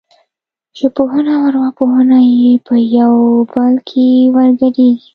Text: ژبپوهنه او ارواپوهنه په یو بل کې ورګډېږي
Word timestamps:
ژبپوهنه 0.79 1.31
او 1.37 1.43
ارواپوهنه 1.49 2.17
په 2.65 2.75
یو 2.97 3.13
بل 3.53 3.73
کې 3.89 4.07
ورګډېږي 4.35 5.07